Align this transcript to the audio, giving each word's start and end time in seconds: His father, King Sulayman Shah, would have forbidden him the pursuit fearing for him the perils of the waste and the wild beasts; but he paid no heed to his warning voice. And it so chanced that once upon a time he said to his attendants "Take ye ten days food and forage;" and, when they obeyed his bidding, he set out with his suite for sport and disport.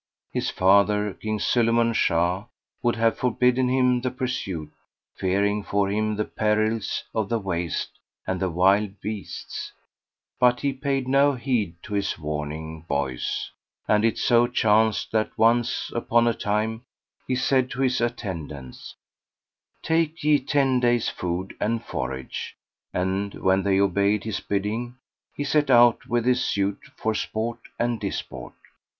His 0.33 0.49
father, 0.49 1.13
King 1.13 1.37
Sulayman 1.37 1.93
Shah, 1.93 2.45
would 2.81 2.95
have 2.95 3.19
forbidden 3.19 3.67
him 3.69 4.01
the 4.01 4.09
pursuit 4.09 4.71
fearing 5.15 5.63
for 5.63 5.89
him 5.91 6.15
the 6.15 6.25
perils 6.25 7.03
of 7.13 7.29
the 7.29 7.37
waste 7.37 7.99
and 8.25 8.39
the 8.39 8.49
wild 8.49 8.99
beasts; 8.99 9.71
but 10.39 10.61
he 10.61 10.73
paid 10.73 11.07
no 11.07 11.33
heed 11.35 11.75
to 11.83 11.93
his 11.93 12.17
warning 12.17 12.83
voice. 12.87 13.51
And 13.87 14.03
it 14.03 14.17
so 14.17 14.47
chanced 14.47 15.11
that 15.11 15.37
once 15.37 15.91
upon 15.93 16.27
a 16.27 16.33
time 16.33 16.81
he 17.27 17.35
said 17.35 17.69
to 17.69 17.81
his 17.81 18.01
attendants 18.01 18.95
"Take 19.83 20.23
ye 20.23 20.39
ten 20.39 20.79
days 20.79 21.09
food 21.09 21.55
and 21.59 21.85
forage;" 21.85 22.55
and, 22.91 23.35
when 23.35 23.61
they 23.61 23.79
obeyed 23.79 24.23
his 24.23 24.39
bidding, 24.39 24.95
he 25.35 25.43
set 25.43 25.69
out 25.69 26.07
with 26.07 26.25
his 26.25 26.43
suite 26.43 26.85
for 26.97 27.13
sport 27.13 27.59
and 27.77 27.99
disport. 27.99 28.55